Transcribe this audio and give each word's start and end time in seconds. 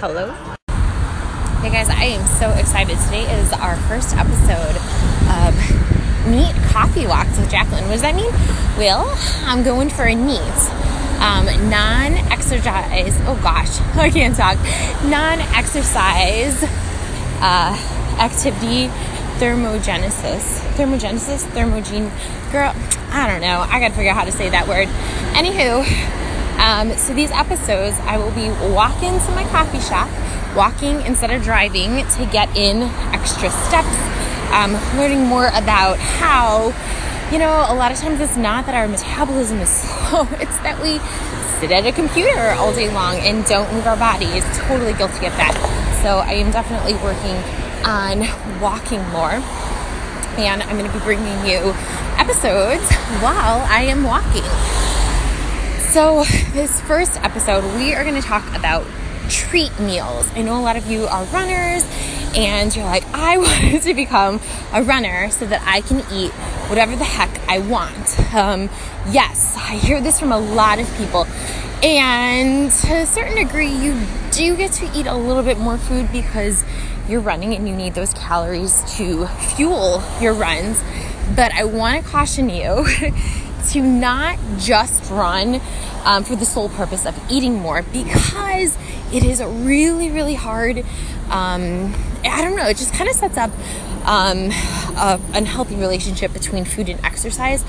Hello. 0.00 0.32
Hey 1.60 1.68
guys, 1.68 1.90
I 1.90 2.04
am 2.04 2.26
so 2.26 2.48
excited. 2.52 2.96
Today 3.00 3.30
is 3.38 3.52
our 3.52 3.76
first 3.84 4.16
episode 4.16 4.80
of 5.28 5.52
Neat 6.26 6.54
Coffee 6.72 7.06
Walks 7.06 7.36
with 7.36 7.50
Jacqueline. 7.50 7.84
What 7.84 7.92
does 7.92 8.00
that 8.00 8.14
mean? 8.14 8.32
Well, 8.78 9.04
I'm 9.44 9.62
going 9.62 9.90
for 9.90 10.04
a 10.04 10.14
neat 10.14 10.40
um, 11.20 11.44
non 11.68 12.14
exercise, 12.32 13.14
oh 13.28 13.38
gosh, 13.42 13.78
I 13.94 14.08
can't 14.08 14.34
talk, 14.34 14.56
non 15.04 15.38
exercise 15.54 16.56
uh, 17.42 17.76
activity 18.18 18.88
thermogenesis. 19.36 20.64
Thermogenesis? 20.76 21.44
Thermogene. 21.52 22.08
Girl, 22.52 22.72
I 23.12 23.26
don't 23.30 23.42
know. 23.42 23.66
I 23.68 23.78
gotta 23.80 23.92
figure 23.92 24.12
out 24.12 24.16
how 24.16 24.24
to 24.24 24.32
say 24.32 24.48
that 24.48 24.66
word. 24.66 24.88
Anywho, 25.36 25.84
um, 26.60 26.92
so 26.98 27.14
these 27.14 27.30
episodes, 27.30 27.98
I 28.00 28.18
will 28.18 28.32
be 28.32 28.50
walking 28.74 29.18
to 29.18 29.30
my 29.32 29.44
coffee 29.48 29.80
shop, 29.80 30.10
walking 30.54 31.00
instead 31.06 31.30
of 31.30 31.42
driving 31.42 32.06
to 32.06 32.28
get 32.30 32.54
in 32.54 32.82
extra 33.16 33.48
steps, 33.48 33.88
um, 34.52 34.72
learning 34.98 35.24
more 35.24 35.46
about 35.48 35.98
how, 35.98 36.74
you 37.32 37.38
know, 37.38 37.64
a 37.66 37.74
lot 37.74 37.92
of 37.92 37.98
times 37.98 38.20
it's 38.20 38.36
not 38.36 38.66
that 38.66 38.74
our 38.74 38.86
metabolism 38.88 39.58
is 39.58 39.70
slow, 39.80 40.28
it's 40.32 40.58
that 40.58 40.76
we 40.82 41.00
sit 41.60 41.72
at 41.72 41.86
a 41.86 41.92
computer 41.92 42.50
all 42.58 42.74
day 42.74 42.92
long 42.92 43.16
and 43.20 43.44
don't 43.46 43.72
move 43.72 43.86
our 43.86 43.96
bodies. 43.96 44.44
Totally 44.68 44.92
guilty 44.92 45.24
of 45.24 45.32
that. 45.40 45.56
So 46.02 46.18
I 46.18 46.32
am 46.34 46.50
definitely 46.50 46.92
working 47.00 47.36
on 47.88 48.60
walking 48.60 49.00
more. 49.08 49.40
And 50.36 50.62
I'm 50.62 50.78
going 50.78 50.90
to 50.90 50.92
be 50.92 51.04
bringing 51.04 51.46
you 51.46 51.72
episodes 52.20 52.84
while 53.24 53.60
I 53.68 53.88
am 53.88 54.04
walking. 54.04 54.89
So, 55.90 56.22
this 56.52 56.80
first 56.82 57.20
episode, 57.24 57.64
we 57.74 57.94
are 57.96 58.04
going 58.04 58.14
to 58.14 58.22
talk 58.22 58.46
about 58.54 58.86
treat 59.28 59.76
meals. 59.80 60.30
I 60.36 60.42
know 60.42 60.56
a 60.56 60.62
lot 60.62 60.76
of 60.76 60.86
you 60.86 61.06
are 61.06 61.24
runners 61.24 61.84
and 62.36 62.74
you're 62.76 62.84
like, 62.84 63.04
I 63.12 63.38
want 63.72 63.82
to 63.82 63.92
become 63.94 64.38
a 64.72 64.84
runner 64.84 65.30
so 65.30 65.46
that 65.46 65.60
I 65.66 65.80
can 65.80 66.04
eat 66.12 66.30
whatever 66.70 66.94
the 66.94 67.02
heck 67.02 67.36
I 67.48 67.58
want. 67.58 68.20
Um, 68.32 68.70
yes, 69.10 69.56
I 69.56 69.74
hear 69.78 70.00
this 70.00 70.20
from 70.20 70.30
a 70.30 70.38
lot 70.38 70.78
of 70.78 70.86
people. 70.96 71.26
And 71.82 72.70
to 72.70 72.98
a 72.98 73.06
certain 73.06 73.34
degree, 73.34 73.70
you 73.70 74.00
do 74.30 74.56
get 74.56 74.70
to 74.74 74.88
eat 74.96 75.06
a 75.06 75.16
little 75.16 75.42
bit 75.42 75.58
more 75.58 75.76
food 75.76 76.12
because 76.12 76.64
you're 77.08 77.20
running 77.20 77.52
and 77.52 77.68
you 77.68 77.74
need 77.74 77.94
those 77.94 78.14
calories 78.14 78.84
to 78.96 79.26
fuel 79.26 80.04
your 80.20 80.34
runs. 80.34 80.80
But 81.34 81.52
I 81.52 81.64
want 81.64 82.04
to 82.04 82.08
caution 82.08 82.48
you 82.48 82.86
to 83.68 83.82
not 83.82 84.38
just 84.58 85.10
run 85.10 85.60
um, 86.04 86.24
for 86.24 86.36
the 86.36 86.44
sole 86.44 86.68
purpose 86.70 87.06
of 87.06 87.18
eating 87.30 87.54
more 87.54 87.82
because 87.82 88.76
it 89.12 89.24
is 89.24 89.42
really, 89.42 90.10
really 90.10 90.34
hard. 90.34 90.78
Um, 91.30 91.94
I 92.24 92.42
don't 92.42 92.56
know, 92.56 92.66
it 92.66 92.76
just 92.76 92.92
kind 92.92 93.08
of 93.08 93.16
sets 93.16 93.36
up 93.36 93.50
um, 94.10 94.50
a 94.96 95.20
unhealthy 95.34 95.76
relationship 95.76 96.32
between 96.32 96.64
food 96.64 96.88
and 96.88 97.02
exercise. 97.04 97.64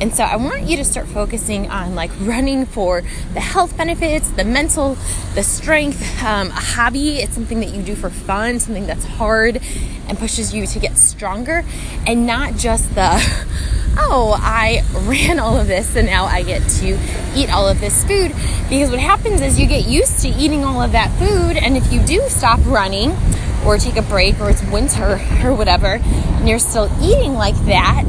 And 0.00 0.12
so 0.12 0.24
I 0.24 0.34
want 0.34 0.64
you 0.64 0.76
to 0.76 0.84
start 0.84 1.06
focusing 1.06 1.70
on 1.70 1.94
like 1.94 2.10
running 2.20 2.66
for 2.66 3.02
the 3.32 3.40
health 3.40 3.76
benefits, 3.76 4.28
the 4.30 4.44
mental, 4.44 4.96
the 5.36 5.44
strength, 5.44 6.02
um, 6.24 6.48
a 6.48 6.60
hobby. 6.60 7.18
It's 7.18 7.34
something 7.34 7.60
that 7.60 7.72
you 7.72 7.80
do 7.80 7.94
for 7.94 8.10
fun, 8.10 8.58
something 8.58 8.88
that's 8.88 9.04
hard 9.04 9.60
and 10.08 10.18
pushes 10.18 10.52
you 10.52 10.66
to 10.66 10.78
get 10.80 10.98
stronger, 10.98 11.64
and 12.08 12.26
not 12.26 12.56
just 12.56 12.92
the 12.96 13.06
oh, 13.96 14.36
I 14.42 14.82
ran 15.06 15.38
all 15.38 15.56
of 15.56 15.68
this 15.68 15.94
and 15.94 16.08
now 16.08 16.24
I 16.24 16.42
get 16.42 16.68
to 16.80 16.98
eat 17.36 17.54
all 17.54 17.68
of 17.68 17.80
this 17.80 18.02
food. 18.04 18.32
Because 18.68 18.90
what 18.90 18.98
happens 18.98 19.40
is 19.40 19.60
you 19.60 19.68
get 19.68 19.86
used 19.86 20.18
to 20.22 20.28
eating 20.28 20.64
all 20.64 20.82
of 20.82 20.90
that 20.90 21.16
food, 21.20 21.56
and 21.56 21.76
if 21.76 21.92
you 21.92 22.02
do 22.04 22.20
stop 22.28 22.58
running 22.66 23.16
or 23.64 23.78
take 23.78 23.96
a 23.96 24.02
break 24.02 24.38
or 24.40 24.50
it's 24.50 24.62
winter 24.64 25.20
or 25.44 25.54
whatever, 25.54 25.98
and 26.02 26.48
you're 26.48 26.58
still 26.58 26.90
eating 27.02 27.34
like 27.34 27.56
that, 27.66 28.04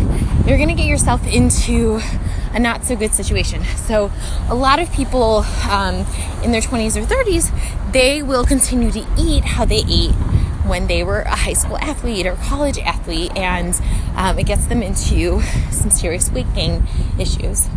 you're 0.46 0.58
gonna 0.58 0.76
get 0.76 0.88
yourself 0.88 1.26
into 1.28 2.00
a 2.54 2.60
not 2.60 2.86
so 2.86 2.96
good 2.96 3.14
situation. 3.14 3.64
So, 3.76 4.12
a 4.50 4.56
lot 4.56 4.80
of 4.80 4.92
people 4.92 5.46
um, 5.70 6.06
in 6.44 6.52
their 6.52 6.62
20s 6.62 6.96
or 6.96 7.06
30s, 7.06 7.52
they 7.92 8.24
will 8.24 8.46
continue 8.46 8.92
to 8.92 9.06
eat 9.18 9.44
how 9.44 9.66
they 9.66 9.84
ate 9.88 10.14
when 10.66 10.88
they 10.88 11.04
were 11.04 11.22
a 11.22 11.36
high 11.36 11.54
school 11.54 11.78
athlete 11.78 12.26
or 12.26 12.36
college 12.36 12.80
athlete, 12.80 13.32
and 13.36 13.80
um, 14.16 14.40
it 14.40 14.46
gets 14.46 14.66
them 14.66 14.82
into 14.82 15.42
some 15.72 15.90
serious 15.90 16.32
weight 16.32 16.52
gain 16.56 16.88
issues. 17.20 17.68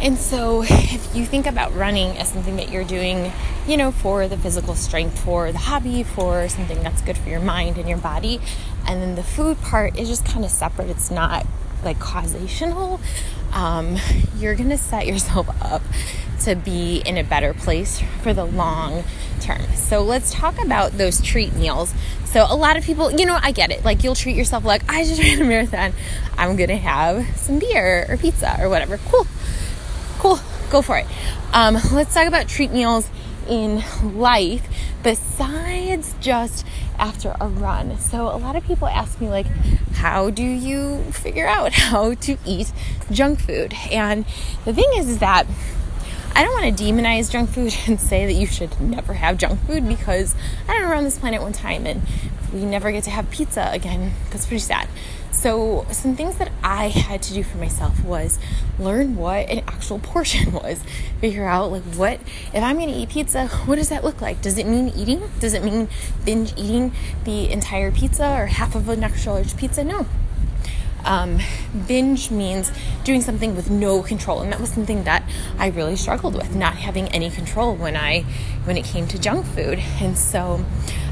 And 0.00 0.16
so, 0.16 0.62
if 0.62 1.14
you 1.14 1.26
think 1.26 1.46
about 1.46 1.74
running 1.74 2.16
as 2.18 2.28
something 2.28 2.56
that 2.56 2.70
you're 2.70 2.84
doing, 2.84 3.32
you 3.66 3.76
know, 3.76 3.90
for 3.90 4.28
the 4.28 4.36
physical 4.36 4.74
strength, 4.74 5.18
for 5.24 5.50
the 5.50 5.58
hobby, 5.58 6.02
for 6.02 6.48
something 6.48 6.82
that's 6.82 7.02
good 7.02 7.18
for 7.18 7.28
your 7.28 7.40
mind 7.40 7.78
and 7.78 7.88
your 7.88 7.98
body, 7.98 8.40
and 8.86 9.02
then 9.02 9.16
the 9.16 9.22
food 9.22 9.60
part 9.60 9.98
is 9.98 10.08
just 10.08 10.24
kind 10.24 10.44
of 10.44 10.50
separate, 10.50 10.88
it's 10.88 11.10
not 11.10 11.46
like 11.84 11.98
causational, 11.98 13.00
um, 13.52 13.96
you're 14.38 14.54
gonna 14.54 14.78
set 14.78 15.06
yourself 15.06 15.48
up 15.62 15.82
to 16.40 16.54
be 16.54 17.02
in 17.04 17.18
a 17.18 17.24
better 17.24 17.52
place 17.52 18.00
for 18.22 18.32
the 18.32 18.44
long 18.44 19.04
term. 19.40 19.62
So 19.74 20.02
let's 20.02 20.32
talk 20.32 20.62
about 20.62 20.92
those 20.92 21.20
treat 21.20 21.54
meals. 21.54 21.92
So 22.24 22.46
a 22.48 22.54
lot 22.54 22.76
of 22.76 22.84
people, 22.84 23.10
you 23.12 23.26
know, 23.26 23.38
I 23.40 23.52
get 23.52 23.70
it. 23.70 23.84
Like 23.84 24.04
you'll 24.04 24.14
treat 24.14 24.36
yourself 24.36 24.64
like 24.64 24.82
I 24.88 25.04
just 25.04 25.20
ran 25.22 25.40
a 25.40 25.44
marathon. 25.44 25.92
I'm 26.36 26.56
gonna 26.56 26.76
have 26.76 27.26
some 27.36 27.58
beer 27.58 28.06
or 28.08 28.16
pizza 28.16 28.56
or 28.60 28.68
whatever. 28.68 28.98
Cool, 28.98 29.26
go 30.70 30.82
for 30.82 30.98
it. 30.98 31.06
Um, 31.52 31.74
let's 31.92 32.14
talk 32.14 32.26
about 32.26 32.48
treat 32.48 32.70
meals 32.70 33.08
in 33.48 33.82
life 34.02 34.66
besides 35.02 36.14
just 36.20 36.66
after 36.98 37.34
a 37.40 37.48
run. 37.48 37.98
So 37.98 38.24
a 38.28 38.36
lot 38.36 38.56
of 38.56 38.64
people 38.64 38.88
ask 38.88 39.20
me 39.20 39.28
like 39.28 39.46
how 39.94 40.30
do 40.30 40.44
you 40.44 41.02
figure 41.12 41.46
out 41.46 41.72
how 41.74 42.14
to 42.14 42.36
eat 42.44 42.72
junk 43.10 43.40
food? 43.40 43.74
And 43.90 44.24
the 44.64 44.72
thing 44.72 44.88
is 44.96 45.08
is 45.08 45.18
that 45.18 45.46
I 46.34 46.44
don't 46.44 46.52
want 46.52 46.76
to 46.76 46.84
demonize 46.84 47.30
junk 47.30 47.50
food 47.50 47.74
and 47.86 48.00
say 48.00 48.26
that 48.26 48.34
you 48.34 48.46
should 48.46 48.80
never 48.80 49.14
have 49.14 49.38
junk 49.38 49.60
food 49.66 49.88
because 49.88 50.34
I 50.68 50.74
don't 50.74 50.88
know, 50.88 50.96
on 50.96 51.04
this 51.04 51.18
planet 51.18 51.42
one 51.42 51.52
time 51.52 51.86
and 51.86 52.02
we 52.52 52.64
never 52.64 52.92
get 52.92 53.04
to 53.04 53.10
have 53.10 53.30
pizza 53.30 53.68
again. 53.72 54.12
That's 54.30 54.46
pretty 54.46 54.60
sad. 54.60 54.88
So, 55.40 55.86
some 55.92 56.16
things 56.16 56.34
that 56.38 56.50
I 56.64 56.88
had 56.88 57.22
to 57.22 57.32
do 57.32 57.44
for 57.44 57.58
myself 57.58 58.02
was 58.02 58.40
learn 58.76 59.14
what 59.14 59.48
an 59.48 59.60
actual 59.68 60.00
portion 60.00 60.50
was. 60.52 60.82
Figure 61.20 61.46
out, 61.46 61.70
like, 61.70 61.84
what, 61.94 62.18
if 62.52 62.60
I'm 62.60 62.80
to 62.80 62.86
eat 62.86 63.10
pizza, 63.10 63.46
what 63.46 63.76
does 63.76 63.88
that 63.90 64.02
look 64.02 64.20
like? 64.20 64.42
Does 64.42 64.58
it 64.58 64.66
mean 64.66 64.88
eating? 64.88 65.22
Does 65.38 65.54
it 65.54 65.62
mean 65.62 65.88
binge 66.24 66.54
eating 66.56 66.90
the 67.22 67.52
entire 67.52 67.92
pizza 67.92 68.28
or 68.28 68.46
half 68.46 68.74
of 68.74 68.88
an 68.88 69.04
extra 69.04 69.34
large 69.34 69.56
pizza? 69.56 69.84
No. 69.84 70.06
Um, 71.04 71.38
binge 71.86 72.32
means 72.32 72.72
doing 73.04 73.20
something 73.20 73.54
with 73.54 73.70
no 73.70 74.02
control, 74.02 74.40
and 74.40 74.52
that 74.52 74.60
was 74.60 74.70
something 74.70 75.04
that 75.04 75.22
I 75.56 75.68
really 75.68 75.94
struggled 75.94 76.34
with, 76.34 76.56
not 76.56 76.74
having 76.74 77.06
any 77.10 77.30
control 77.30 77.76
when 77.76 77.96
I 77.96 78.22
when 78.64 78.76
it 78.76 78.84
came 78.84 79.06
to 79.06 79.20
junk 79.20 79.46
food. 79.46 79.78
And 80.00 80.18
so 80.18 80.64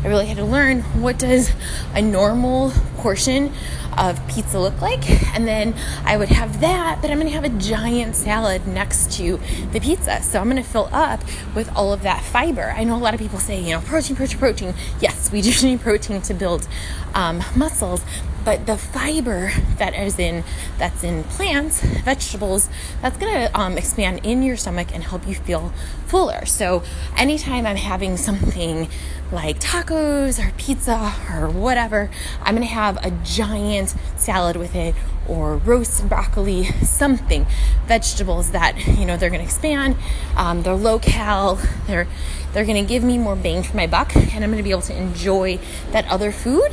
I 0.06 0.08
really 0.08 0.26
had 0.26 0.36
to 0.36 0.44
learn 0.44 0.82
what 1.02 1.18
does 1.18 1.50
a 1.92 2.00
normal 2.00 2.70
portion 2.98 3.52
of 3.98 4.24
pizza 4.28 4.56
look 4.56 4.80
like, 4.80 5.10
and 5.34 5.48
then 5.48 5.74
I 6.04 6.16
would 6.16 6.28
have 6.28 6.60
that, 6.60 7.00
but 7.02 7.10
I'm 7.10 7.18
going 7.18 7.26
to 7.26 7.34
have 7.34 7.42
a 7.42 7.48
giant 7.48 8.14
salad 8.14 8.68
next 8.68 9.10
to 9.14 9.40
the 9.72 9.80
pizza. 9.80 10.22
So 10.22 10.38
I'm 10.38 10.48
going 10.48 10.62
to 10.62 10.68
fill 10.68 10.88
up 10.92 11.24
with 11.56 11.74
all 11.74 11.92
of 11.92 12.02
that 12.02 12.22
fiber. 12.22 12.72
I 12.76 12.84
know 12.84 12.94
a 12.94 13.02
lot 13.02 13.14
of 13.14 13.20
people 13.20 13.40
say, 13.40 13.60
you 13.60 13.70
know, 13.70 13.80
protein, 13.80 14.14
protein, 14.14 14.38
protein. 14.38 14.74
Yes, 15.00 15.32
we 15.32 15.42
do 15.42 15.50
need 15.66 15.80
protein 15.80 16.22
to 16.22 16.34
build 16.34 16.68
um, 17.12 17.42
muscles, 17.56 18.02
but 18.46 18.64
the 18.64 18.78
fiber 18.78 19.50
that 19.76 19.92
is 19.92 20.18
in 20.20 20.44
that's 20.78 21.02
in 21.02 21.24
plants 21.24 21.82
vegetables 21.82 22.70
that's 23.02 23.18
to 23.18 23.60
um, 23.60 23.76
expand 23.76 24.20
in 24.22 24.40
your 24.40 24.56
stomach 24.56 24.94
and 24.94 25.02
help 25.02 25.26
you 25.26 25.34
feel 25.34 25.72
fuller. 26.06 26.46
So 26.46 26.84
anytime 27.16 27.66
i'm 27.66 27.76
having 27.76 28.16
something 28.16 28.88
like 29.32 29.58
tacos 29.58 30.38
or 30.38 30.52
pizza 30.56 31.12
or 31.34 31.50
whatever 31.50 32.08
i'm 32.40 32.54
to 32.56 32.72
have 32.72 32.96
a 33.04 33.10
giant 33.24 33.94
salad 34.16 34.56
with 34.56 34.76
it 34.76 34.94
or 35.28 35.56
roast 35.56 36.08
broccoli 36.08 36.66
something. 36.84 37.44
Vegetables 37.88 38.52
that 38.52 38.86
you 38.86 39.04
know 39.04 39.16
they're 39.16 39.28
to 39.40 39.44
expand 39.44 39.96
um, 40.36 40.62
they're 40.62 40.74
low 40.74 41.00
cal 41.00 41.58
they're 41.88 42.06
they're 42.52 42.64
to 42.64 42.88
give 42.88 43.02
me 43.02 43.18
more 43.18 43.34
bang 43.34 43.64
for 43.64 43.76
my 43.76 43.88
buck 43.88 44.14
and 44.14 44.44
i'm 44.44 44.50
to 44.56 44.62
be 44.62 44.70
able 44.70 44.80
to 44.80 44.96
enjoy 44.96 45.58
that 45.90 46.06
other 46.06 46.30
food 46.30 46.72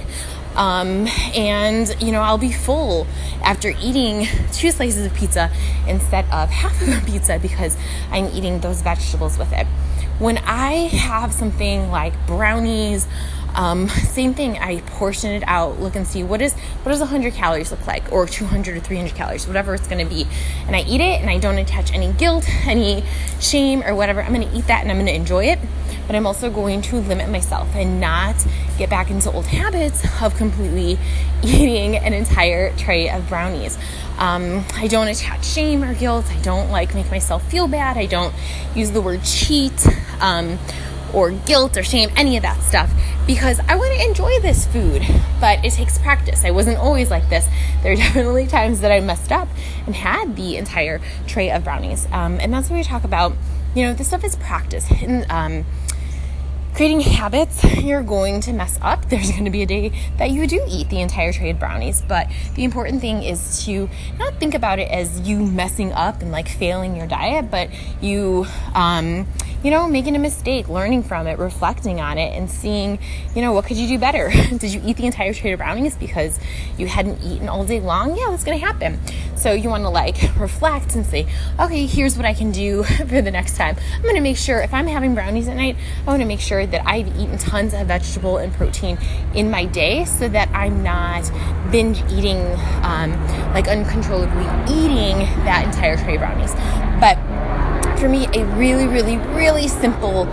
um, 0.56 1.08
and 1.36 1.96
you 2.02 2.12
know, 2.12 2.22
I'll 2.22 2.38
be 2.38 2.52
full 2.52 3.08
after 3.44 3.74
eating 3.82 4.28
two 4.52 4.72
slices 4.72 5.06
of 5.06 5.14
pizza 5.14 5.52
instead 5.88 6.26
of 6.26 6.50
half 6.50 6.82
of 6.82 6.90
a 6.90 7.06
pizza 7.06 7.40
because 7.40 7.78
I'm 8.12 8.26
eating 8.28 8.60
those 8.60 8.82
vegetables 8.82 9.38
with 9.38 9.52
it. 9.54 9.68
when 10.20 10.38
I 10.40 10.88
have 10.88 11.34
something 11.34 11.90
like 11.90 12.14
brownies, 12.28 13.08
um, 13.56 13.88
same 13.90 14.34
thing. 14.34 14.58
I 14.58 14.82
portion 14.82 15.32
it 15.32 15.44
out, 15.46 15.80
look 15.80 15.96
and 15.96 16.08
see 16.08 16.24
what 16.24 16.42
is 16.42 16.54
what 16.54 16.92
does 16.92 17.00
100 17.00 17.34
calories 17.34 17.72
look 17.72 17.86
like, 17.88 18.12
or 18.12 18.26
200 18.26 18.78
or 18.78 18.80
300 18.80 19.16
calories, 19.16 19.48
whatever 19.48 19.74
it's 19.74 19.88
going 19.88 20.06
to 20.06 20.12
be, 20.12 20.28
and 20.68 20.76
I 20.76 20.82
eat 20.82 21.02
it, 21.02 21.22
and 21.22 21.30
I 21.30 21.38
don't 21.40 21.58
attach 21.58 21.94
any 21.94 22.12
guilt, 22.14 22.48
any 22.66 23.04
shame, 23.40 23.84
or 23.84 23.96
whatever. 23.96 24.22
I'm 24.22 24.34
going 24.34 24.48
to 24.50 24.56
eat 24.56 24.68
that, 24.68 24.82
and 24.82 24.92
I'm 24.92 24.98
going 24.98 25.08
to 25.08 25.16
enjoy 25.16 25.46
it. 25.46 25.60
But 26.08 26.16
I'm 26.16 26.26
also 26.26 26.50
going 26.50 26.82
to 26.84 26.98
limit 26.98 27.30
myself 27.30 27.68
and 27.76 28.00
not 28.00 28.36
get 28.78 28.90
back 28.90 29.10
into 29.10 29.32
old 29.32 29.46
habits 29.46 30.04
of 30.22 30.36
completely 30.36 31.00
eating 31.44 31.96
an 31.96 32.14
entire 32.14 32.76
tray 32.76 33.10
of 33.10 33.28
brownies. 33.30 33.78
Um, 34.18 34.66
I 34.76 34.88
don't 34.88 35.08
attach 35.08 35.46
shame 35.46 35.84
or 35.84 35.94
guilt. 35.94 36.26
I 36.30 36.40
don't 36.42 36.70
like 36.70 36.94
make 36.94 37.10
myself 37.10 37.50
feel 37.50 37.68
bad. 37.68 37.98
I 37.98 38.06
don't 38.06 38.34
use 38.76 38.92
the 38.92 39.02
word 39.02 39.24
cheat. 39.24 39.88
Um, 40.22 40.60
or 41.14 41.32
guilt 41.32 41.78
or 41.78 41.84
shame, 41.84 42.10
any 42.16 42.36
of 42.38 42.44
that 42.44 42.62
stuff, 42.64 42.92
because 43.26 43.60
I 43.68 43.76
want 43.76 43.94
to 43.94 44.04
enjoy 44.04 44.40
this 44.42 44.66
food, 44.66 45.04
but 45.40 45.64
it 45.64 45.72
takes 45.74 45.98
practice. 46.00 46.44
I 46.44 46.52
wasn't 46.52 46.80
always 46.80 47.12
like 47.12 47.30
this. 47.30 47.48
There 47.84 47.94
are 47.94 47.96
definitely 48.04 48.48
times 48.48 48.82
that 48.82 48.92
I 48.92 49.00
messed 49.00 49.32
up 49.32 49.48
and 49.86 49.96
had 49.96 50.36
the 50.36 50.58
entire 50.58 51.00
tray 51.28 51.52
of 51.52 51.64
brownies. 51.64 52.08
Um, 52.12 52.40
and 52.40 52.52
that's 52.52 52.70
what 52.70 52.78
we 52.78 52.84
talk 52.84 53.04
about. 53.04 53.34
You 53.76 53.84
know, 53.84 53.94
this 53.94 54.08
stuff 54.08 54.24
is 54.24 54.36
practice. 54.36 54.90
And, 54.92 55.26
um, 55.32 55.66
creating 56.74 57.02
habits, 57.02 57.64
you're 57.82 58.04
going 58.04 58.42
to 58.42 58.54
mess 58.54 58.80
up. 58.82 59.10
There's 59.10 59.32
going 59.32 59.46
to 59.46 59.52
be 59.52 59.62
a 59.62 59.66
day 59.66 59.92
that 60.18 60.32
you 60.32 60.48
do 60.48 60.64
eat 60.68 60.90
the 60.90 61.02
entire 61.02 61.32
tray 61.32 61.52
of 61.52 61.60
brownies, 61.60 62.02
but 62.02 62.28
the 62.56 62.64
important 62.64 63.02
thing 63.02 63.24
is 63.24 63.64
to 63.66 63.90
not 64.18 64.36
think 64.36 64.54
about 64.54 64.80
it 64.80 64.90
as 64.90 65.22
you 65.22 65.46
messing 65.46 65.92
up 65.94 66.22
and 66.22 66.32
like 66.32 66.48
failing 66.48 66.96
your 66.96 67.08
diet, 67.08 67.52
but 67.52 67.70
you 68.02 68.46
um, 68.74 69.28
you 69.64 69.72
know, 69.72 69.88
making 69.88 70.16
a 70.16 70.20
mistake, 70.20 70.68
learning 70.68 71.04
from 71.04 71.26
it, 71.26 71.40
reflecting 71.40 72.02
on 72.02 72.18
it, 72.18 72.38
and 72.38 72.52
seeing, 72.52 73.00
you 73.34 73.42
know, 73.42 73.54
what 73.54 73.66
could 73.66 73.78
you 73.78 73.88
do 73.88 73.98
better? 73.98 74.30
Did 74.58 74.74
you 74.74 74.82
eat 74.84 74.98
the 74.98 75.06
entire 75.06 75.34
tray 75.34 75.54
of 75.54 75.60
brownies 75.60 75.96
because 75.96 76.38
you 76.78 76.88
hadn't 76.88 77.24
eaten 77.24 77.48
all 77.48 77.64
day 77.64 77.80
long? 77.80 78.18
Yeah, 78.18 78.30
that's 78.30 78.44
gonna 78.44 78.58
happen. 78.58 79.00
So 79.38 79.54
you 79.54 79.70
wanna 79.70 79.90
like 79.90 80.18
reflect 80.38 80.96
and 80.96 81.06
say, 81.06 81.28
okay, 81.58 81.86
here's 81.86 82.18
what 82.18 82.26
I 82.26 82.34
can 82.34 82.52
do 82.52 82.84
for 83.08 83.22
the 83.22 83.32
next 83.32 83.56
time. 83.56 83.78
I'm 83.96 84.04
gonna 84.04 84.20
make 84.20 84.38
sure 84.38 84.60
if 84.60 84.74
I'm 84.74 84.88
having 84.88 85.16
brownies 85.16 85.48
at 85.48 85.56
night, 85.56 85.78
I 86.06 86.10
wanna 86.12 86.26
make 86.26 86.42
sure 86.42 86.63
that 86.66 86.88
I've 86.88 87.08
eaten 87.20 87.38
tons 87.38 87.74
of 87.74 87.88
vegetable 87.88 88.38
and 88.38 88.54
protein 88.54 88.98
in 89.34 89.50
my 89.50 89.66
day 89.66 90.06
so 90.06 90.28
that 90.30 90.50
I'm 90.54 90.84
not 90.84 91.30
binge 91.72 92.02
eating, 92.12 92.40
um, 92.84 93.12
like 93.54 93.68
uncontrollably 93.68 94.46
eating 94.74 95.20
that 95.46 95.66
entire 95.66 95.98
tray 95.98 96.16
of 96.16 96.22
brownies. 96.22 96.54
But 97.00 97.18
for 98.00 98.10
me, 98.10 98.28
a 98.34 98.46
really, 98.58 98.88
really, 98.88 99.18
really 99.18 99.68
simple 99.68 100.26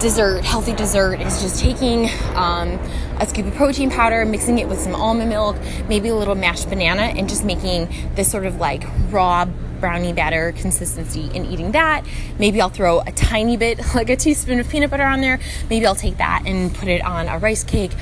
dessert, 0.00 0.44
healthy 0.44 0.72
dessert, 0.72 1.20
is 1.20 1.42
just 1.42 1.60
taking 1.60 2.08
um, 2.34 2.78
a 3.20 3.26
scoop 3.26 3.46
of 3.46 3.54
protein 3.54 3.90
powder, 3.90 4.24
mixing 4.24 4.58
it 4.58 4.68
with 4.68 4.80
some 4.80 4.94
almond 4.94 5.28
milk, 5.28 5.56
maybe 5.88 6.08
a 6.08 6.14
little 6.14 6.34
mashed 6.34 6.68
banana, 6.68 7.02
and 7.02 7.28
just 7.28 7.44
making 7.44 7.88
this 8.14 8.30
sort 8.30 8.46
of 8.46 8.56
like 8.56 8.84
raw 9.10 9.44
brownie 9.80 10.12
batter 10.12 10.52
consistency 10.52 11.30
and 11.34 11.46
eating 11.46 11.72
that. 11.72 12.04
Maybe 12.38 12.60
I'll 12.60 12.68
throw 12.68 13.00
a 13.00 13.12
tiny 13.12 13.56
bit, 13.56 13.80
like 13.94 14.10
a 14.10 14.16
teaspoon 14.16 14.60
of 14.60 14.68
peanut 14.68 14.90
butter 14.90 15.04
on 15.04 15.20
there. 15.20 15.40
Maybe 15.70 15.86
I'll 15.86 15.94
take 15.94 16.18
that 16.18 16.42
and 16.46 16.74
put 16.74 16.88
it 16.88 17.04
on 17.04 17.28
a 17.28 17.38
rice 17.38 17.64
cake 17.64 17.92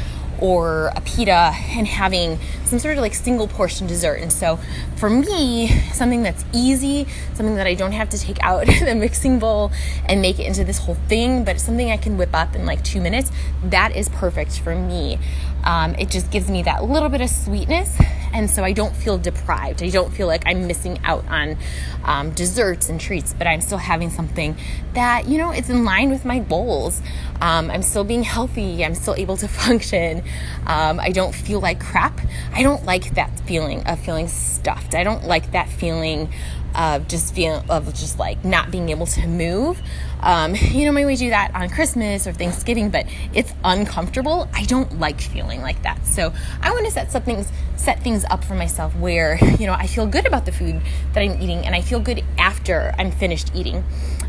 or 0.40 0.93
a 0.94 1.00
pita 1.00 1.52
and 1.70 1.87
having 1.87 2.38
some 2.64 2.78
sort 2.78 2.96
of 2.96 3.00
like 3.00 3.14
single 3.14 3.49
portion 3.49 3.87
dessert. 3.87 4.17
And 4.20 4.32
so 4.32 4.58
for 4.96 5.08
me, 5.08 5.69
something 5.93 6.23
that's 6.23 6.44
easy, 6.52 7.06
something 7.34 7.56
that 7.56 7.67
I 7.67 7.75
don't 7.75 7.93
have 7.93 8.11
to 8.11 8.19
take 8.19 8.43
out 8.43 8.67
the 8.84 8.94
mixing 8.94 9.38
bowl 9.38 9.73
and 10.06 10.20
make 10.20 10.38
it 10.38 10.46
into 10.46 10.64
this 10.64 10.78
whole 10.78 10.96
thing, 11.08 11.44
but 11.44 11.61
something 11.61 11.90
I 11.90 11.96
can 11.96 12.19
whip 12.19 12.34
up 12.34 12.55
in 12.55 12.67
like 12.67 12.82
two 12.84 13.00
minutes, 13.00 13.31
that 13.64 13.96
is 13.96 14.08
perfect 14.11 14.61
for 14.61 14.75
me. 14.75 15.19
Um, 15.64 15.94
it 15.96 16.11
just 16.11 16.31
gives 16.31 16.50
me 16.50 16.62
that 16.64 16.84
little 16.84 17.08
bit 17.08 17.20
of 17.20 17.31
sweetness 17.31 17.96
and 18.32 18.50
so 18.50 18.64
I 18.64 18.73
don't 18.73 18.94
feel 18.94 19.19
deprived. 19.19 19.82
I 19.82 19.90
don't 19.90 20.12
feel 20.12 20.26
like 20.26 20.43
I'm 20.46 20.67
missing 20.67 20.99
out 21.05 21.26
on 21.28 21.56
um, 22.05 22.31
desserts 22.31 22.88
and 22.88 23.00
treats, 23.00 23.34
but 23.34 23.46
I'm 23.46 23.61
still 23.61 23.78
having 23.78 24.11
something 24.11 24.56
that, 24.94 25.26
you 25.26 25.38
know, 25.38 25.50
it's 25.50 25.69
in 25.69 25.84
line 25.84 26.11
with 26.11 26.25
my 26.25 26.38
goals. 26.38 27.00
Um, 27.40 27.70
I'm 27.70 27.82
still 27.82 28.05
being 28.05 28.23
healthy. 28.23 28.84
I'm 28.84 28.94
still 28.94 29.14
able 29.14 29.37
to 29.38 29.49
function. 29.67 30.23
Um, 30.67 31.00
I 31.00 31.11
don't 31.11 31.34
feel 31.34 31.61
like 31.61 31.81
crap. 31.81 32.20
I 32.52 32.62
don't 32.62 32.84
like 32.84 33.14
that 33.14 33.38
feeling 33.40 33.87
of 33.87 33.99
feeling 34.00 34.28
stuffed. 34.28 34.94
I 34.94 35.05
don't 35.05 35.25
like 35.25 35.52
that 35.52 35.69
feeling 35.69 36.32
of 36.75 37.08
just 37.08 37.34
feeling 37.34 37.62
of 37.70 37.93
just 37.94 38.19
like 38.19 38.44
not 38.44 38.70
being 38.70 38.90
able 38.90 39.06
to 39.06 39.26
move. 39.26 39.81
Um, 40.20 40.54
you 40.60 40.84
know, 40.84 40.92
maybe 40.92 41.06
we 41.06 41.16
do 41.16 41.30
that 41.30 41.54
on 41.54 41.68
Christmas 41.68 42.26
or 42.26 42.32
Thanksgiving, 42.32 42.90
but 42.90 43.06
it's 43.32 43.52
uncomfortable. 43.64 44.48
I 44.52 44.64
don't 44.64 44.98
like 44.98 45.20
feeling 45.20 45.62
like 45.62 45.82
that. 45.82 46.04
So 46.06 46.32
I 46.60 46.70
want 46.70 46.86
to 46.86 46.90
set 46.90 47.10
things, 47.24 47.50
set 47.76 48.02
things 48.02 48.24
up 48.30 48.44
for 48.44 48.54
myself 48.54 48.94
where, 48.96 49.38
you 49.58 49.66
know, 49.66 49.74
I 49.74 49.86
feel 49.86 50.06
good 50.06 50.26
about 50.26 50.46
the 50.46 50.52
food 50.52 50.80
that 51.12 51.20
I'm 51.20 51.40
eating 51.40 51.66
and 51.66 51.74
I 51.74 51.80
feel 51.80 52.00
good 52.00 52.24
after 52.38 52.94
I'm 52.98 53.10
finished 53.10 53.52
eating. 53.54 53.84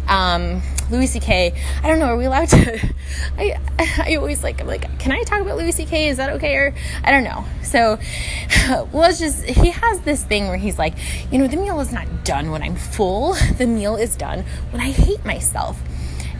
Um, 0.07 0.61
Louis 0.89 1.07
C.K. 1.07 1.53
I 1.83 1.87
don't 1.87 1.99
know. 1.99 2.05
Are 2.05 2.17
we 2.17 2.25
allowed 2.25 2.49
to? 2.49 2.93
I 3.37 3.59
I 3.79 4.15
always 4.15 4.41
like. 4.41 4.61
I'm 4.61 4.67
like, 4.67 4.99
can 4.99 5.11
I 5.11 5.21
talk 5.23 5.41
about 5.41 5.57
Louis 5.57 5.71
C.K.? 5.73 6.07
Is 6.09 6.17
that 6.17 6.29
okay? 6.33 6.55
Or 6.55 6.73
I 7.03 7.11
don't 7.11 7.23
know. 7.23 7.43
So 7.61 7.99
let's 8.93 9.19
just. 9.19 9.43
He 9.43 9.71
has 9.71 9.99
this 10.01 10.23
thing 10.23 10.47
where 10.47 10.57
he's 10.57 10.79
like, 10.79 10.93
you 11.31 11.37
know, 11.37 11.47
the 11.47 11.57
meal 11.57 11.79
is 11.81 11.91
not 11.91 12.23
done 12.23 12.51
when 12.51 12.63
I'm 12.63 12.75
full. 12.75 13.33
The 13.57 13.67
meal 13.67 13.95
is 13.95 14.15
done 14.15 14.45
when 14.71 14.81
I 14.81 14.91
hate 14.91 15.25
myself. 15.25 15.77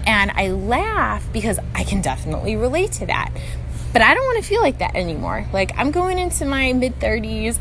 And 0.07 0.31
I 0.31 0.47
laugh 0.47 1.31
because 1.33 1.59
I 1.75 1.83
can 1.83 2.01
definitely 2.01 2.55
relate 2.55 2.93
to 2.93 3.05
that. 3.07 3.29
But 3.91 4.01
I 4.01 4.13
don't 4.13 4.23
want 4.23 4.41
to 4.41 4.47
feel 4.47 4.61
like 4.61 4.79
that 4.79 4.95
anymore. 4.95 5.45
Like, 5.51 5.71
I'm 5.77 5.91
going 5.91 6.17
into 6.17 6.45
my 6.45 6.71
mid 6.71 6.99
30s, 6.99 7.59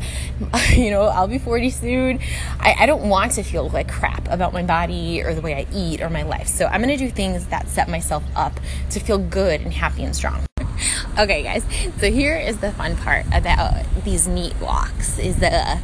you 0.77 0.91
know, 0.91 1.03
I'll 1.03 1.27
be 1.27 1.39
40 1.39 1.69
soon. 1.69 2.19
I, 2.59 2.75
I 2.79 2.85
don't 2.85 3.09
want 3.09 3.33
to 3.33 3.43
feel 3.43 3.69
like 3.69 3.89
crap 3.89 4.29
about 4.31 4.53
my 4.53 4.63
body 4.63 5.21
or 5.23 5.33
the 5.33 5.41
way 5.41 5.55
I 5.55 5.67
eat 5.73 6.01
or 6.01 6.09
my 6.09 6.23
life. 6.23 6.47
So, 6.47 6.65
I'm 6.65 6.81
going 6.81 6.95
to 6.95 7.03
do 7.03 7.09
things 7.09 7.47
that 7.47 7.67
set 7.67 7.89
myself 7.89 8.23
up 8.35 8.59
to 8.91 8.99
feel 8.99 9.17
good 9.17 9.61
and 9.61 9.73
happy 9.73 10.03
and 10.03 10.15
strong. 10.15 10.45
okay, 11.19 11.43
guys, 11.43 11.65
so 11.99 12.11
here 12.11 12.37
is 12.37 12.57
the 12.57 12.71
fun 12.71 12.95
part 12.97 13.25
about 13.33 13.85
these 14.03 14.27
NEAT 14.27 14.55
walks 14.61 15.17
is 15.19 15.37
that 15.37 15.81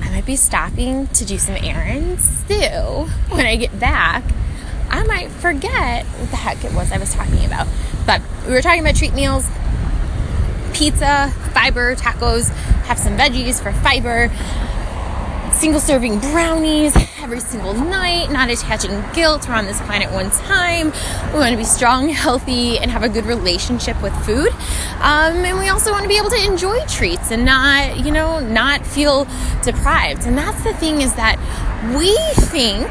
I 0.00 0.10
might 0.10 0.26
be 0.26 0.36
stopping 0.36 1.06
to 1.08 1.24
do 1.24 1.38
some 1.38 1.56
errands 1.56 2.44
too 2.48 3.06
when 3.30 3.46
I 3.46 3.56
get 3.56 3.78
back 3.78 4.24
I 4.92 5.02
might 5.04 5.30
forget 5.30 6.04
what 6.04 6.30
the 6.30 6.36
heck 6.36 6.64
it 6.64 6.72
was 6.74 6.92
I 6.92 6.98
was 6.98 7.14
talking 7.14 7.44
about. 7.46 7.66
But 8.06 8.20
we 8.46 8.52
were 8.52 8.60
talking 8.60 8.80
about 8.80 8.94
treat 8.94 9.14
meals, 9.14 9.48
pizza, 10.74 11.32
fiber, 11.54 11.96
tacos, 11.96 12.50
have 12.84 12.98
some 12.98 13.16
veggies 13.16 13.62
for 13.62 13.72
fiber, 13.72 14.30
single 15.52 15.80
serving 15.80 16.18
brownies 16.18 16.94
every 17.22 17.40
single 17.40 17.72
night, 17.72 18.30
not 18.30 18.50
attaching 18.50 19.02
guilt. 19.14 19.48
We're 19.48 19.54
on 19.54 19.64
this 19.64 19.80
planet 19.82 20.10
one 20.10 20.30
time. 20.30 20.92
We 21.32 21.38
want 21.38 21.52
to 21.52 21.56
be 21.56 21.64
strong, 21.64 22.08
healthy, 22.10 22.78
and 22.78 22.90
have 22.90 23.02
a 23.02 23.08
good 23.08 23.24
relationship 23.24 24.00
with 24.02 24.14
food. 24.26 24.52
Um, 25.00 25.44
and 25.44 25.58
we 25.58 25.68
also 25.68 25.90
want 25.90 26.02
to 26.02 26.08
be 26.08 26.18
able 26.18 26.30
to 26.30 26.44
enjoy 26.44 26.84
treats 26.86 27.30
and 27.30 27.44
not, 27.46 27.98
you 28.04 28.12
know, 28.12 28.40
not 28.40 28.84
feel 28.84 29.26
deprived. 29.62 30.26
And 30.26 30.36
that's 30.36 30.62
the 30.64 30.74
thing 30.74 31.00
is 31.00 31.14
that 31.14 31.38
we 31.96 32.14
think 32.46 32.90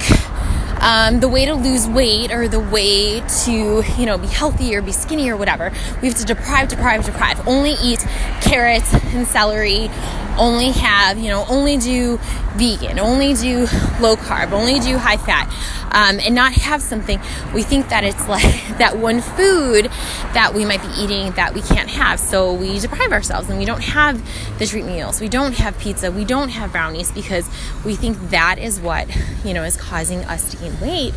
um, 0.81 1.19
the 1.19 1.29
way 1.29 1.45
to 1.45 1.53
lose 1.53 1.88
weight 1.88 2.31
or 2.31 2.47
the 2.47 2.59
way 2.59 3.21
to, 3.45 3.83
you 3.97 4.05
know, 4.05 4.17
be 4.17 4.27
healthy 4.27 4.75
or 4.75 4.81
be 4.81 4.91
skinny 4.91 5.29
or 5.29 5.38
whatever, 5.38 5.71
we 6.01 6.07
have 6.07 6.17
to 6.17 6.25
deprive, 6.25 6.67
deprive, 6.67 7.05
deprive. 7.05 7.47
Only 7.47 7.73
eat 7.81 8.00
carrots 8.41 8.93
and 8.93 9.27
celery. 9.27 9.89
Only 10.38 10.71
have, 10.71 11.17
you 11.17 11.27
know, 11.27 11.45
only 11.50 11.77
do 11.77 12.17
vegan, 12.55 13.00
only 13.00 13.33
do 13.33 13.67
low 14.00 14.15
carb, 14.15 14.51
only 14.51 14.79
do 14.79 14.97
high 14.97 15.17
fat, 15.17 15.47
um, 15.91 16.19
and 16.19 16.33
not 16.33 16.53
have 16.53 16.81
something. 16.81 17.19
We 17.53 17.63
think 17.63 17.89
that 17.89 18.03
it's 18.03 18.27
like 18.27 18.43
that 18.77 18.97
one 18.97 19.21
food 19.21 19.85
that 20.33 20.53
we 20.53 20.65
might 20.65 20.81
be 20.81 20.89
eating 20.97 21.31
that 21.33 21.53
we 21.53 21.61
can't 21.61 21.89
have. 21.89 22.19
So 22.19 22.53
we 22.53 22.79
deprive 22.79 23.11
ourselves 23.11 23.50
and 23.50 23.59
we 23.59 23.65
don't 23.65 23.83
have 23.83 24.21
the 24.59 24.65
treat 24.65 24.85
meals. 24.85 25.21
We 25.21 25.29
don't 25.29 25.53
have 25.53 25.77
pizza. 25.79 26.11
We 26.11 26.25
don't 26.25 26.50
have 26.50 26.71
brownies 26.71 27.11
because 27.11 27.50
we 27.85 27.95
think 27.95 28.17
that 28.29 28.57
is 28.57 28.79
what, 28.79 29.07
you 29.43 29.53
know, 29.53 29.63
is 29.63 29.77
causing 29.77 30.19
us 30.25 30.50
to 30.51 30.57
gain 30.57 30.79
weight. 30.79 31.13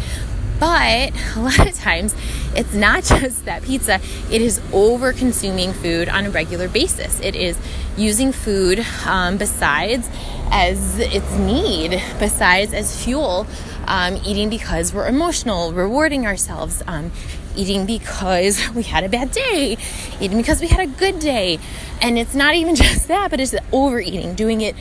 But 0.61 1.13
a 1.37 1.41
lot 1.41 1.67
of 1.67 1.75
times, 1.75 2.15
it's 2.55 2.75
not 2.75 3.05
just 3.05 3.45
that 3.45 3.63
pizza, 3.63 4.01
it 4.31 4.41
is 4.41 4.61
over 4.73 5.13
consuming 5.13 5.73
food 5.73 6.09
on 6.09 6.27
a 6.27 6.31
regular 6.31 6.69
basis. 6.69 7.21
It 7.21 7.35
is 7.35 7.59
using 7.97 8.33
food 8.33 8.85
um, 9.07 9.37
besides 9.37 10.09
as 10.51 10.99
its 10.99 11.31
need, 11.33 12.03
besides 12.19 12.73
as 12.73 13.05
fuel, 13.05 13.47
um, 13.87 14.21
eating 14.25 14.49
because 14.49 14.93
we're 14.95 15.09
emotional, 15.09 15.73
rewarding 15.73 16.27
ourselves, 16.27 16.83
um, 16.87 17.13
eating 17.57 17.87
because 17.87 18.69
we 18.75 18.83
had 18.83 19.05
a 19.05 19.09
bad 19.09 19.31
day, 19.31 19.77
eating 20.21 20.39
because 20.39 20.61
we 20.61 20.69
had 20.69 20.81
a 20.81 20.87
good 20.87 21.19
day. 21.19 21.59
And 22.01 22.19
it's 22.19 22.35
not 22.35 22.55
even 22.55 22.75
just 22.77 23.09
that, 23.09 23.31
but 23.31 23.41
it's 23.41 23.55
overeating, 23.73 24.35
doing 24.35 24.61
it 24.61 24.75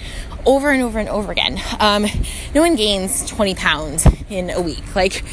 over 0.46 0.72
and 0.72 0.82
over 0.82 1.00
and 1.00 1.10
over 1.10 1.32
again. 1.32 1.60
Um, 1.80 2.06
no 2.54 2.62
one 2.62 2.76
gains 2.76 3.26
20 3.28 3.56
pounds 3.56 4.08
in 4.30 4.50
a 4.50 4.62
week. 4.62 4.96
Like, 4.96 5.24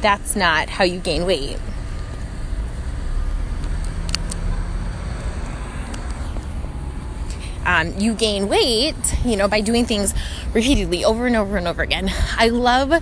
that's 0.00 0.36
not 0.36 0.68
how 0.68 0.84
you 0.84 0.98
gain 0.98 1.26
weight. 1.26 1.58
Um, 7.66 7.96
you 7.98 8.14
gain 8.14 8.48
weight, 8.48 8.96
you 9.24 9.36
know, 9.36 9.46
by 9.46 9.60
doing 9.60 9.84
things 9.84 10.14
repeatedly 10.54 11.04
over 11.04 11.26
and 11.26 11.36
over 11.36 11.56
and 11.56 11.68
over 11.68 11.82
again. 11.82 12.10
I 12.36 12.48
love 12.48 12.92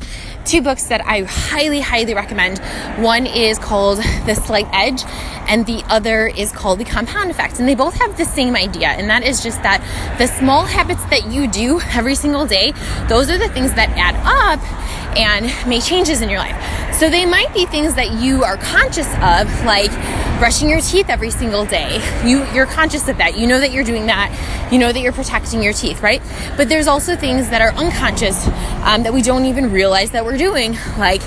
two 0.45 0.61
books 0.61 0.85
that 0.89 1.01
I 1.07 1.23
highly, 1.23 1.81
highly 1.81 2.13
recommend. 2.13 2.59
One 3.03 3.27
is 3.27 3.59
called 3.59 3.99
The 4.27 4.35
Slight 4.35 4.67
Edge, 4.73 5.05
and 5.49 5.65
the 5.65 5.83
other 5.89 6.27
is 6.27 6.53
called 6.53 6.81
The 6.81 6.85
Compound 6.85 7.31
Effect. 7.31 7.61
And 7.61 7.69
they 7.69 7.77
both 7.77 7.95
have 7.95 8.19
the 8.19 8.25
same 8.25 8.57
idea, 8.57 8.89
and 8.89 9.09
that 9.09 9.23
is 9.23 9.43
just 9.43 9.63
that 9.63 9.81
the 10.19 10.27
small 10.27 10.65
habits 10.65 11.05
that 11.07 11.31
you 11.33 11.49
do 11.49 11.81
every 11.95 12.17
single 12.17 12.45
day, 12.45 12.73
those 13.09 13.31
are 13.31 13.39
the 13.39 13.49
things 13.49 13.73
that 13.75 13.89
add 13.97 14.17
up 14.27 14.61
and 15.17 15.47
make 15.69 15.83
changes 15.83 16.21
in 16.21 16.29
your 16.29 16.41
life. 16.41 16.88
So 16.99 17.09
they 17.09 17.25
might 17.27 17.55
be 17.55 17.65
things 17.65 17.95
that 17.95 18.11
you 18.21 18.43
are 18.43 18.57
conscious 18.57 19.07
of, 19.23 19.65
like 19.65 19.93
brushing 20.41 20.69
your 20.69 20.81
teeth 20.81 21.09
every 21.09 21.31
single 21.31 21.65
day. 21.65 22.03
You 22.27 22.45
you're 22.53 22.67
conscious 22.67 23.07
of 23.07 23.19
that. 23.19 23.39
You 23.39 23.47
know 23.47 23.61
that 23.61 23.71
you're 23.71 23.85
doing 23.85 24.07
that. 24.07 24.33
You 24.73 24.81
know 24.81 24.93
that 24.93 24.99
you're 24.99 25.13
protecting 25.13 25.63
your 25.63 25.73
teeth, 25.73 26.03
right? 26.03 26.21
But 26.57 26.69
there's 26.69 26.89
also 26.89 27.15
things 27.15 27.51
that 27.51 27.63
are 27.63 27.71
unconscious 27.71 28.49
um, 28.83 29.05
that 29.05 29.15
we 29.15 29.23
don't 29.23 29.45
even 29.45 29.71
realize 29.71 30.11
that 30.11 30.25
we're 30.25 30.37
doing, 30.37 30.73
like 30.99 31.23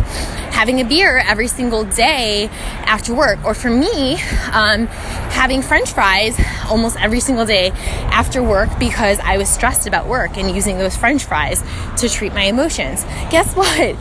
having 0.51 0.81
a 0.81 0.83
beer 0.83 1.19
every 1.19 1.47
single 1.47 1.85
day 1.85 2.49
after 2.83 3.15
work, 3.15 3.41
or 3.45 3.53
for 3.53 3.69
me, 3.69 4.15
um, 4.51 4.87
having 5.31 5.61
French 5.61 5.93
fries 5.93 6.37
almost 6.69 6.99
every 6.99 7.21
single 7.21 7.45
day 7.45 7.71
after 8.11 8.43
work 8.43 8.77
because 8.77 9.19
I 9.19 9.37
was 9.37 9.47
stressed 9.47 9.87
about 9.87 10.07
work 10.07 10.37
and 10.37 10.53
using 10.53 10.77
those 10.77 10.97
French 10.97 11.23
fries 11.23 11.63
to 11.99 12.09
treat 12.09 12.33
my 12.33 12.43
emotions. 12.43 13.05
Guess 13.31 13.55
what? 13.55 13.95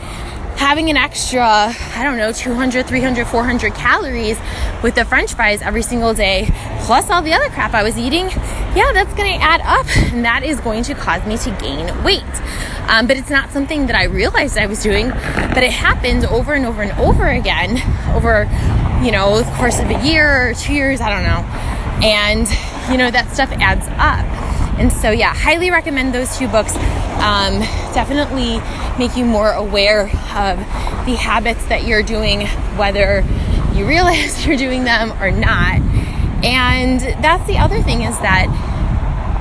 Having 0.57 0.89
an 0.89 0.97
extra, 0.97 1.43
I 1.43 2.03
don't 2.03 2.17
know, 2.17 2.31
200, 2.31 2.85
300, 2.85 3.27
400 3.27 3.73
calories 3.73 4.37
with 4.83 4.95
the 4.95 5.05
french 5.05 5.33
fries 5.33 5.61
every 5.61 5.81
single 5.81 6.13
day, 6.13 6.49
plus 6.81 7.09
all 7.09 7.21
the 7.21 7.33
other 7.33 7.49
crap 7.49 7.73
I 7.73 7.83
was 7.83 7.97
eating, 7.97 8.29
yeah, 8.75 8.91
that's 8.93 9.13
to 9.13 9.23
add 9.23 9.61
up 9.61 9.85
and 10.13 10.23
that 10.25 10.43
is 10.43 10.59
going 10.59 10.83
to 10.83 10.95
cause 10.95 11.25
me 11.25 11.37
to 11.37 11.51
gain 11.61 12.03
weight. 12.03 12.23
Um, 12.87 13.07
but 13.07 13.17
it's 13.17 13.29
not 13.29 13.51
something 13.51 13.87
that 13.87 13.95
I 13.95 14.05
realized 14.05 14.57
I 14.57 14.65
was 14.65 14.81
doing, 14.81 15.09
but 15.09 15.63
it 15.63 15.71
happened 15.71 16.25
over 16.25 16.53
and 16.53 16.65
over 16.65 16.81
and 16.81 16.91
over 16.99 17.27
again 17.27 17.77
over, 18.15 18.43
you 19.03 19.11
know, 19.11 19.41
the 19.41 19.51
course 19.51 19.79
of 19.79 19.89
a 19.89 20.05
year 20.05 20.49
or 20.49 20.53
two 20.53 20.73
years, 20.73 21.01
I 21.01 21.09
don't 21.09 21.23
know. 21.23 21.45
And, 22.05 22.47
you 22.91 22.97
know, 22.97 23.11
that 23.11 23.31
stuff 23.31 23.51
adds 23.53 23.85
up. 23.97 24.25
And 24.79 24.91
so, 24.91 25.11
yeah, 25.11 25.33
highly 25.33 25.69
recommend 25.69 26.13
those 26.13 26.37
two 26.37 26.47
books. 26.47 26.75
Um, 27.21 27.59
definitely 27.93 28.59
make 28.97 29.15
you 29.15 29.25
more 29.25 29.51
aware 29.51 30.05
of 30.05 30.57
the 31.05 31.15
habits 31.15 31.63
that 31.65 31.85
you're 31.85 32.03
doing, 32.03 32.47
whether 32.77 33.23
you 33.73 33.87
realize 33.87 34.45
you're 34.45 34.57
doing 34.57 34.83
them 34.83 35.11
or 35.21 35.31
not. 35.31 35.79
And 36.43 36.99
that's 37.23 37.45
the 37.47 37.59
other 37.59 37.81
thing 37.83 38.01
is 38.01 38.17
that 38.19 38.47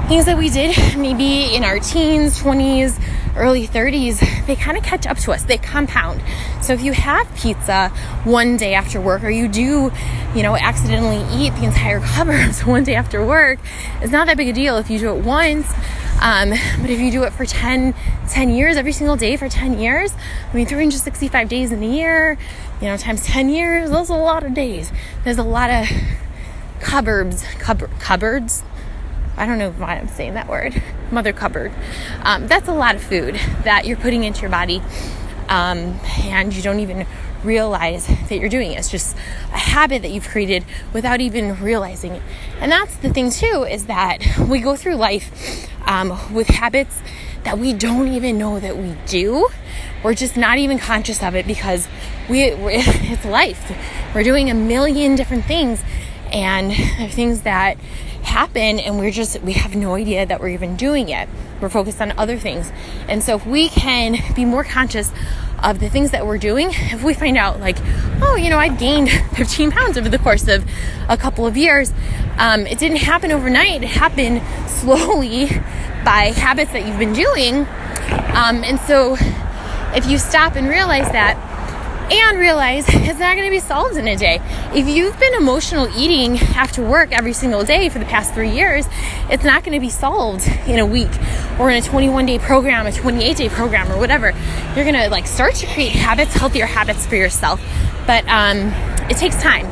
things 0.09 0.27
that 0.27 0.37
we 0.37 0.51
did 0.51 0.77
maybe 0.99 1.55
in 1.55 1.65
our 1.65 1.79
teens, 1.79 2.39
20s, 2.39 3.01
early 3.37 3.67
30s, 3.67 4.47
they 4.47 4.57
kind 4.57 4.77
of 4.77 4.83
catch 4.83 5.07
up 5.07 5.19
to 5.19 5.33
us. 5.33 5.45
They 5.45 5.59
compound. 5.59 6.23
So 6.63 6.73
if 6.73 6.83
you 6.83 6.93
have 6.93 7.33
pizza 7.37 7.89
one 8.25 8.57
day 8.57 8.75
after 8.75 9.01
work, 9.01 9.23
or 9.25 9.31
you 9.31 9.49
do, 9.49 9.91
you 10.35 10.43
know, 10.43 10.57
accidentally 10.57 11.25
eat 11.35 11.51
the 11.55 11.65
entire 11.65 12.01
cupboards 12.15 12.65
one 12.65 12.85
day 12.85 12.95
after 12.95 13.25
work, 13.25 13.59
it's 14.01 14.13
not 14.13 14.27
that 14.27 14.37
big 14.37 14.49
a 14.49 14.53
deal 14.53 14.77
if 14.77 14.91
you 14.91 14.99
do 14.99 15.15
it 15.15 15.25
once. 15.25 15.67
Um, 16.23 16.51
but 16.51 16.91
if 16.91 17.01
you 17.01 17.11
do 17.11 17.23
it 17.23 17.33
for 17.33 17.47
10, 17.47 17.95
10 18.29 18.51
years, 18.51 18.77
every 18.77 18.93
single 18.93 19.17
day 19.17 19.37
for 19.37 19.49
10 19.49 19.79
years, 19.79 20.13
I 20.53 20.55
mean, 20.55 20.67
365 20.67 21.49
days 21.49 21.73
in 21.73 21.83
a 21.83 21.87
year, 21.87 22.37
you 22.81 22.89
know, 22.89 22.97
times 22.99 23.25
10 23.25 23.49
years, 23.49 23.91
those 23.91 24.11
are 24.11 24.19
a 24.19 24.23
lot 24.23 24.45
of 24.45 24.53
days. 24.53 24.93
There's 25.25 25.39
a 25.39 25.43
lot 25.43 25.71
of 25.71 25.89
cupboards, 26.81 27.43
cupboard, 27.59 27.91
cupboards, 28.01 28.63
I 29.37 29.47
don't 29.47 29.59
know 29.59 29.71
why 29.71 29.97
I'm 29.97 30.09
saying 30.09 30.35
that 30.35 30.49
word, 30.49 30.83
mother 31.11 31.33
cupboard. 31.33 31.73
Um, 32.23 32.47
that's 32.47 32.69
a 32.69 32.75
lot 32.75 32.95
of 32.95 33.03
food 33.03 33.35
that 33.65 33.87
you're 33.87 33.97
putting 33.97 34.25
into 34.25 34.43
your 34.43 34.51
body, 34.51 34.83
um, 35.49 35.99
and 36.25 36.55
you 36.55 36.63
don't 36.63 36.81
even 36.81 37.07
realize 37.45 38.07
that 38.07 38.39
you're 38.39 38.49
doing 38.49 38.73
it. 38.73 38.79
It's 38.79 38.91
just 38.91 39.17
a 39.53 39.59
habit 39.59 40.03
that 40.03 40.11
you've 40.11 40.29
created 40.29 40.65
without 40.93 41.21
even 41.21 41.61
realizing 41.61 42.13
it. 42.13 42.23
And 42.61 42.71
that's 42.71 42.97
the 42.97 43.13
thing, 43.13 43.31
too, 43.31 43.67
is 43.69 43.87
that 43.87 44.19
we 44.49 44.61
go 44.61 44.77
through 44.77 44.97
life 44.97 45.69
um, 45.87 46.33
with 46.33 46.49
habits 46.49 47.01
that 47.45 47.59
we 47.59 47.73
don't 47.73 48.09
even 48.09 48.39
know 48.39 48.61
that 48.61 48.77
we 48.77 48.95
do. 49.07 49.49
We're 50.03 50.15
just 50.15 50.37
not 50.37 50.59
even 50.59 50.79
conscious 50.79 51.23
of 51.23 51.35
it 51.35 51.47
because 51.47 51.89
we 52.29 52.43
it's 52.45 53.25
life. 53.25 53.73
We're 54.15 54.25
doing 54.25 54.51
a 54.51 54.55
million 54.55 55.15
different 55.17 55.45
things, 55.45 55.83
and 56.33 56.73
things 57.13 57.43
that 57.43 57.77
happen 58.31 58.79
and 58.81 58.99
we're 58.99 59.11
just 59.11 59.41
we 59.43 59.53
have 59.53 59.75
no 59.75 59.95
idea 59.95 60.25
that 60.25 60.41
we're 60.41 60.49
even 60.49 60.77
doing 60.77 61.09
it. 61.09 61.29
We're 61.61 61.69
focused 61.69 62.01
on 62.01 62.13
other 62.19 62.39
things. 62.39 62.73
And 63.09 63.23
so 63.23 63.37
if 63.37 63.47
we 63.47 63.69
can 63.69 64.17
be 64.35 64.45
more 64.45 64.65
conscious 64.65 65.13
of 65.63 65.79
the 65.79 65.91
things 65.91 66.11
that 66.13 66.27
we're 66.27 66.39
doing 66.39 66.71
if 66.73 67.03
we 67.05 67.13
find 67.13 67.37
out 67.37 67.61
like 67.61 67.77
oh 68.23 68.35
you 68.35 68.49
know 68.49 68.57
i've 68.57 68.79
gained 68.79 69.11
15 69.35 69.71
pounds 69.71 69.99
over 69.99 70.09
the 70.09 70.19
course 70.19 70.49
of 70.49 70.65
a 71.07 71.19
couple 71.19 71.47
of 71.47 71.55
years 71.55 71.93
um, 72.41 72.67
it 72.67 72.79
didn't 72.79 72.97
happen 72.97 73.33
overnight. 73.33 73.83
It 73.83 73.89
happened 73.89 74.41
slowly 74.71 75.47
by 76.05 76.33
habits 76.35 76.73
that 76.73 76.87
you've 76.87 76.99
been 76.99 77.13
doing. 77.13 77.67
Um, 78.35 78.65
and 78.65 78.81
so 78.81 79.17
if 79.95 80.07
you 80.07 80.17
stop 80.17 80.57
and 80.57 80.67
realize 80.67 81.13
that 81.13 81.37
and 82.11 82.39
realize 82.39 82.85
it's 82.89 83.19
not 83.19 83.37
going 83.37 83.49
to 83.49 83.51
be 83.51 83.61
solved 83.61 83.97
in 83.97 84.09
a 84.09 84.17
day. 84.17 84.41
If 84.75 84.89
you've 84.89 85.19
been 85.19 85.35
emotional 85.35 85.89
eating 85.97 86.39
after 86.57 86.83
work 86.83 87.13
every 87.13 87.33
single 87.33 87.65
day 87.65 87.89
for 87.89 87.99
the 87.99 88.05
past 88.05 88.35
three 88.35 88.51
years, 88.51 88.87
it's 89.31 89.45
not 89.45 89.65
going 89.65 89.75
to 89.75 89.81
be 89.81 89.91
solved 89.91 90.47
in 90.67 90.79
a 90.79 90.87
week 90.87 91.11
or 91.59 91.71
in 91.71 91.77
a 91.77 91.83
21 91.83 92.27
day 92.27 92.39
program, 92.39 92.87
a 92.87 92.93
28 92.93 93.37
day 93.37 93.49
program, 93.49 93.91
or 93.93 93.99
whatever. 93.99 94.33
You're 94.75 94.85
going 94.85 94.95
to 94.95 95.09
like 95.09 95.27
start 95.27 95.55
to 95.57 95.67
create 95.67 95.93
habits, 95.93 96.35
healthier 96.35 96.67
habits 96.67 97.07
for 97.07 97.17
yourself. 97.17 97.61
But 98.07 98.27
um, 98.29 98.73
it 99.09 99.17
takes 99.17 99.41
time. 99.41 99.67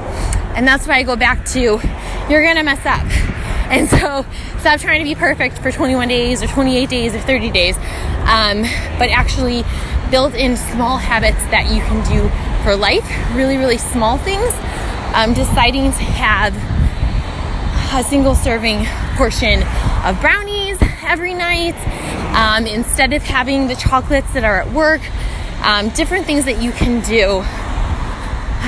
And 0.54 0.66
that's 0.66 0.86
why 0.86 0.96
I 0.98 1.02
go 1.02 1.16
back 1.16 1.44
to 1.46 1.60
you're 1.60 2.42
going 2.42 2.56
to 2.56 2.62
mess 2.62 2.84
up. 2.86 3.06
And 3.68 3.86
so 3.86 4.24
stop 4.60 4.80
trying 4.80 5.00
to 5.00 5.04
be 5.04 5.14
perfect 5.14 5.58
for 5.58 5.70
21 5.70 6.08
days 6.08 6.42
or 6.42 6.46
28 6.46 6.88
days 6.88 7.14
or 7.14 7.20
30 7.20 7.50
days, 7.50 7.76
um, 8.24 8.62
but 8.98 9.10
actually 9.10 9.62
build 10.10 10.34
in 10.34 10.56
small 10.56 10.96
habits 10.96 11.42
that 11.50 11.72
you 11.72 11.80
can 11.82 12.04
do 12.08 12.28
for 12.64 12.76
life, 12.76 13.06
really, 13.34 13.56
really 13.56 13.78
small 13.78 14.18
things. 14.18 14.52
Um, 15.14 15.32
deciding 15.34 15.84
to 15.84 16.04
have 16.04 16.54
a 17.94 18.04
single 18.04 18.34
serving 18.34 18.84
portion 19.16 19.62
of 20.04 20.20
brownies 20.20 20.78
every 21.02 21.32
night 21.32 21.74
um, 22.36 22.66
instead 22.66 23.12
of 23.12 23.22
having 23.22 23.66
the 23.66 23.74
chocolates 23.74 24.32
that 24.34 24.44
are 24.44 24.60
at 24.60 24.72
work, 24.72 25.00
um, 25.64 25.88
different 25.90 26.26
things 26.26 26.44
that 26.44 26.62
you 26.62 26.70
can 26.72 27.00
do. 27.00 27.42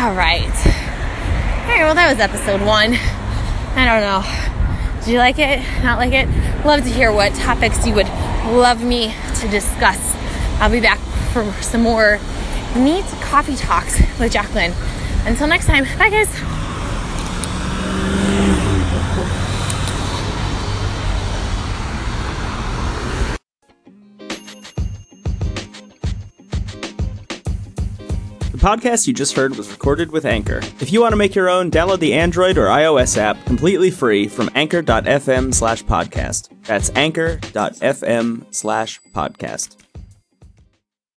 All 0.00 0.14
right. 0.14 0.50
All 1.60 1.76
right, 1.76 1.84
well, 1.84 1.94
that 1.94 2.10
was 2.10 2.18
episode 2.18 2.62
one. 2.62 2.94
I 3.76 3.84
don't 3.84 4.00
know. 4.00 5.04
Do 5.04 5.12
you 5.12 5.18
like 5.18 5.38
it? 5.38 5.60
Not 5.82 5.98
like 5.98 6.12
it? 6.12 6.28
Love 6.64 6.82
to 6.82 6.90
hear 6.90 7.12
what 7.12 7.34
topics 7.34 7.86
you 7.86 7.94
would 7.94 8.08
love 8.48 8.82
me 8.82 9.14
to 9.40 9.48
discuss. 9.48 10.16
I'll 10.60 10.70
be 10.70 10.80
back 10.80 10.98
for 11.32 11.50
some 11.62 11.82
more 11.82 12.18
neat 12.76 13.04
coffee 13.20 13.56
talks 13.56 13.98
with 14.18 14.32
Jacqueline. 14.32 14.72
Until 15.26 15.46
next 15.46 15.66
time, 15.66 15.84
bye 15.98 16.10
guys. 16.10 16.28
The 28.52 28.66
podcast 28.66 29.06
you 29.06 29.14
just 29.14 29.34
heard 29.34 29.56
was 29.56 29.70
recorded 29.70 30.12
with 30.12 30.26
Anchor. 30.26 30.58
If 30.80 30.92
you 30.92 31.00
want 31.00 31.12
to 31.12 31.16
make 31.16 31.34
your 31.34 31.48
own, 31.48 31.70
download 31.70 32.00
the 32.00 32.12
Android 32.12 32.58
or 32.58 32.66
iOS 32.66 33.16
app 33.16 33.42
completely 33.46 33.90
free 33.90 34.28
from 34.28 34.50
anchor.fm 34.54 35.54
slash 35.54 35.82
podcast. 35.84 36.50
That's 36.66 36.90
anchor.fm 36.94 38.54
slash 38.54 39.00
podcast. 39.14 39.76